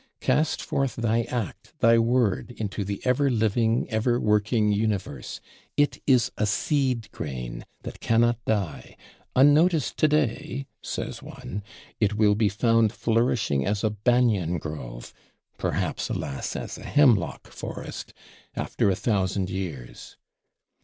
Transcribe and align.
Cast 0.19 0.63
forth 0.63 0.95
thy 0.95 1.21
Act, 1.29 1.73
thy 1.77 1.99
Word, 1.99 2.55
into 2.57 2.83
the 2.83 2.99
ever 3.05 3.29
living, 3.29 3.87
ever 3.91 4.19
working 4.19 4.71
Universe: 4.71 5.39
it 5.77 6.01
is 6.07 6.31
a 6.39 6.47
seed 6.47 7.11
grain 7.11 7.67
that 7.83 7.99
cannot 7.99 8.43
die; 8.45 8.97
unnoticed 9.35 9.97
to 9.97 10.07
day 10.07 10.65
(says 10.81 11.21
one), 11.21 11.61
it 11.99 12.15
will 12.15 12.33
be 12.33 12.49
found 12.49 12.91
flourishing 12.91 13.63
as 13.63 13.83
a 13.83 13.91
Banyan 13.91 14.57
grove 14.57 15.13
(perhaps, 15.59 16.09
alas, 16.09 16.55
as 16.55 16.79
a 16.79 16.83
Hemlock 16.83 17.45
forest!) 17.49 18.11
after 18.55 18.89
a 18.89 18.95
thousand 18.95 19.51
years. 19.51 20.17